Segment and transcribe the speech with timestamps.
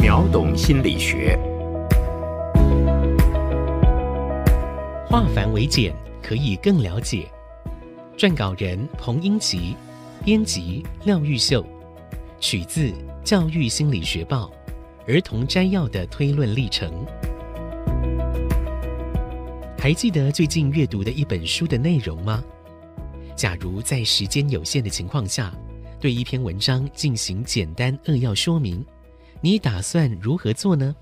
[0.00, 1.36] 秒懂心理学，
[5.08, 5.92] 化繁为简，
[6.22, 7.28] 可以更了解。
[8.16, 9.76] 撰稿人彭英吉，
[10.24, 11.66] 编辑廖玉秀，
[12.38, 12.86] 取自
[13.24, 14.50] 《教育心理学报》
[15.12, 17.04] 儿童摘要的推论历程。
[19.76, 22.42] 还记得最近阅读的一本书的内容吗？
[23.34, 25.52] 假如在时间有限的情况下，
[25.98, 28.84] 对一篇文章进行简单扼要说明，
[29.40, 30.94] 你打算如何做呢？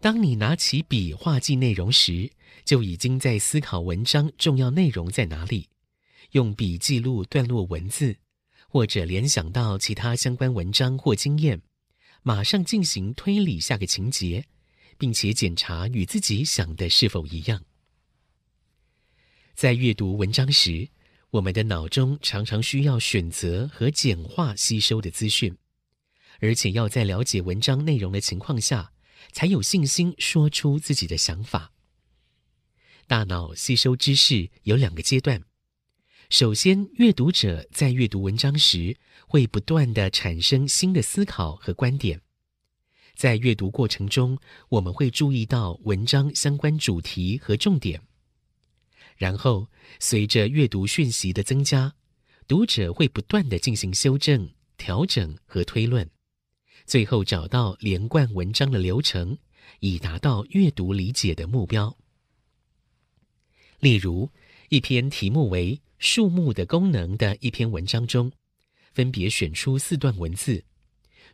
[0.00, 2.30] 当你拿起笔画记内容时，
[2.64, 5.68] 就已经在思考文章重要内容在哪里，
[6.32, 8.16] 用笔记录段落文字，
[8.68, 11.62] 或者联想到其他相关文章或经验，
[12.22, 14.46] 马上进行推理下个情节。
[14.98, 17.62] 并且检查与自己想的是否一样。
[19.54, 20.88] 在阅读文章时，
[21.30, 25.54] 我们的脑中常常需要选择和简化吸收的资讯，
[26.40, 28.92] 而且要在了解文章内容的情况下，
[29.32, 31.72] 才有信心说出自己的想法。
[33.06, 35.44] 大脑吸收知识有两个阶段：
[36.28, 42.22] 首先，阅读者在阅读文章时，会不断的产生新的思考和观点。
[43.14, 48.02] 在阅读过程中，我们会注意到文章相关主题和重点。
[49.16, 51.94] 然后，随着阅读讯息的增加，
[52.46, 56.10] 读者会不断的进行修正、调整和推论，
[56.86, 59.36] 最后找到连贯文章的流程，
[59.80, 61.96] 以达到阅读理解的目标。
[63.80, 64.30] 例如，
[64.68, 68.30] 一篇题目为“树木的功能”的一篇文章中，
[68.92, 70.64] 分别选出四段文字。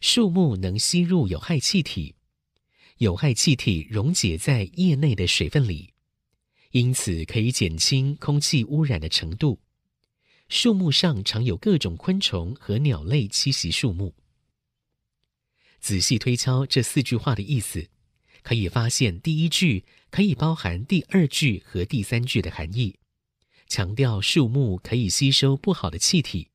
[0.00, 2.14] 树木能吸入有害气体，
[2.98, 5.92] 有害气体溶解在叶内的水分里，
[6.70, 9.60] 因此可以减轻空气污染的程度。
[10.48, 13.70] 树木上常有各种昆虫和鸟类栖息。
[13.70, 14.14] 树木
[15.82, 17.88] 仔细推敲这四句话的意思，
[18.44, 22.94] 可以发现第一句可以包含第二句和第三句的含义，
[23.66, 26.48] 强调树木可以吸收不好的气体。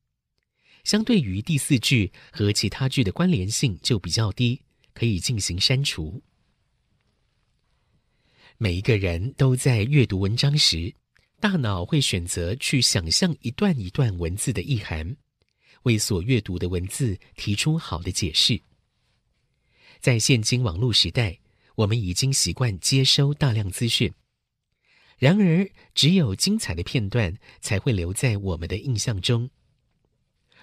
[0.85, 4.62] 相对于第四句和其他句的关联性就比较低，
[4.94, 6.24] 可以进行删除。
[8.57, 10.96] 每一个人都在阅读文章时，
[11.41, 15.18] 大脑会选择去想象一段一段文字的意涵，
[15.84, 18.62] 为所阅读的文字提出好的解释。
[20.00, 21.40] 在现今网络时代，
[21.75, 24.13] 我们已经习惯接收大量资讯，
[25.18, 29.50] 然而只有精彩的片段才会留在我们的印象中。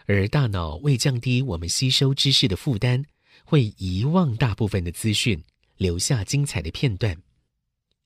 [0.06, 3.05] 而大脑为降低我们吸收知识的负担，
[3.44, 5.43] 会遗忘大部分的资讯，
[5.77, 7.23] 留下精彩的片段。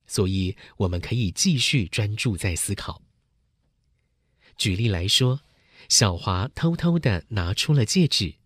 [0.07, 3.03] 所以，我们可以继续专注在思考。
[4.57, 5.41] 举例来说，
[5.89, 8.37] 小华偷偷的拿出了戒指，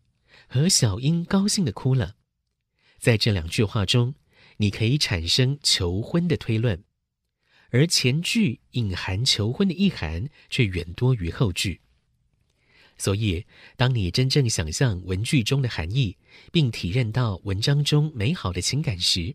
[0.48, 2.16] 和小英高兴的哭了。
[3.02, 4.14] 在这两句话中，
[4.58, 6.84] 你可以产生求婚的推论，
[7.70, 11.80] 而前句隐含求婚的意涵却远多于后句。
[12.96, 13.44] 所以，
[13.76, 16.16] 当你真正想象文句中的含义，
[16.52, 19.34] 并体认到文章中美好的情感时，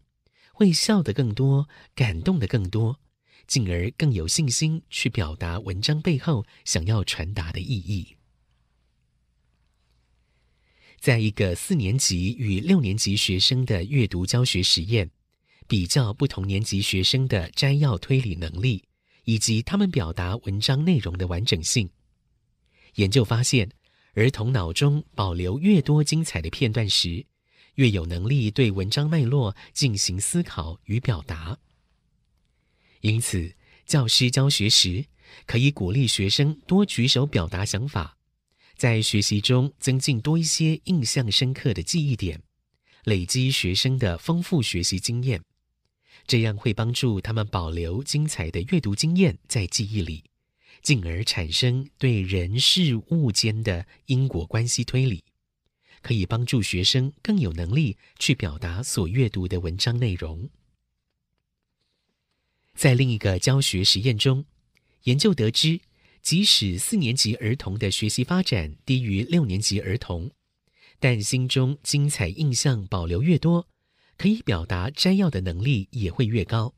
[0.54, 3.02] 会笑得更多，感动的更多，
[3.48, 8.17] 进而更有信心去表达文章背后想要传达的意义。
[11.00, 15.10] 在一个四年级与六年级学生的阅读教学实验，
[15.68, 18.84] 比较不同年级学生的摘要推理能力，
[19.24, 21.90] 以及他们表达文章内容的完整性。
[22.96, 23.70] 研究发现，
[24.14, 27.26] 儿童脑中保留越多精彩的片段时，
[27.76, 31.60] 越有能力对文章脉络进行思考与表达。
[33.02, 33.54] 因此，
[33.86, 35.06] 教师教学时
[35.46, 38.17] 可以鼓励学生多举手表达想法，
[38.78, 42.44] 在学习中增进多一些印象深刻的记忆点，
[43.06, 45.42] 累积学生的丰富学习经验，
[46.28, 50.26] 这样会帮助他们保留精彩的阅读经验在记忆里。
[50.84, 55.24] 进而产生对人事物间的因果关系推理，
[56.04, 60.50] 可以帮助学生更有能力去表达所阅读的文章内容。
[62.76, 64.46] 在另一个教学实验中，
[65.04, 65.82] 研究得知，
[66.28, 70.30] 即使四年级儿童的学习发展低于六年级儿童，
[71.00, 73.66] 但心中精彩印象保留越多，
[74.18, 76.76] 可以表达摘要的能力也会越高。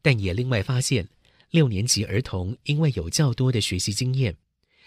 [0.00, 1.10] 但也另外发现。
[1.50, 4.38] 六年级儿童因为有较多的学习经验，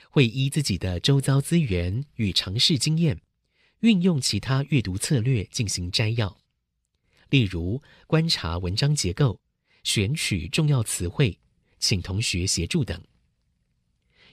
[0.09, 3.21] 会依自己的周遭资源与尝试经验，
[3.81, 6.39] 运用其他阅读策略进行摘要，
[7.29, 9.39] 例如观察文章结构、
[9.83, 11.37] 选取重要词汇、
[11.77, 12.99] 请同学协助等。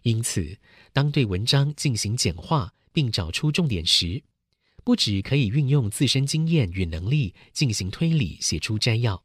[0.04, 0.58] 因此，
[0.92, 4.22] 当对文章进行简化并找出重点时，
[4.84, 9.24] 不只可以运用自身经验与能力进行推理，写出摘要。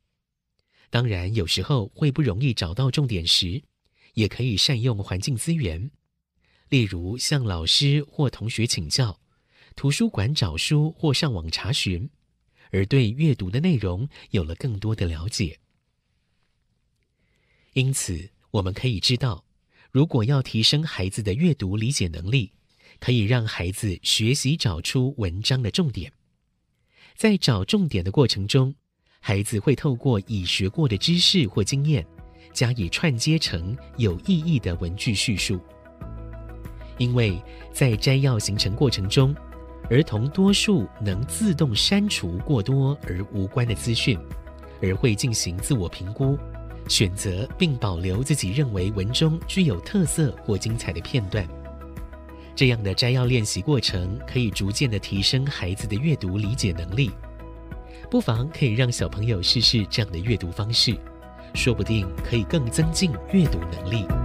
[0.90, 3.62] 当然，有时候会不容易找到重点时，
[4.14, 5.92] 也可以善用环境资源，
[6.70, 9.20] 例如向老师或同学请教，
[9.76, 12.10] 图书馆找书或上网查询，
[12.72, 15.60] 而对阅读的内容有了更多的了解。
[17.74, 19.44] 因此，我们可以知道，
[19.92, 22.54] 如果要提升孩子的阅读理解能力。
[23.00, 26.12] 可以让孩子学习找出文章的重点，
[27.16, 28.76] 在找重点的过程中，
[29.22, 32.06] 孩子会透过已学过的知识或经验，
[32.52, 35.62] 加以串接成有意义的文句叙述。
[36.98, 39.34] 因为在摘要形成过程中，
[39.90, 44.20] 儿童多数能自动删除过多而无关的资讯，
[44.82, 46.38] 而会进行自我评估，
[46.90, 51.48] 选择并保留自己认为文中具有特色或精彩的片段。
[52.54, 57.10] 这样的摘要练习过程可以逐渐的提升孩子的阅读理解能力，
[58.12, 60.94] 不妨可以让小朋友试试这样的阅读方式，
[61.54, 64.19] 说不定可以更增进阅读能力。